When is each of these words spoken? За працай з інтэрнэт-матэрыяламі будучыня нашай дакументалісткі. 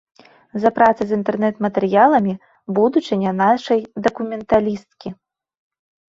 За 0.61 0.69
працай 0.77 1.05
з 1.09 1.17
інтэрнэт-матэрыяламі 1.17 2.33
будучыня 2.77 3.33
нашай 3.41 3.79
дакументалісткі. 4.07 5.09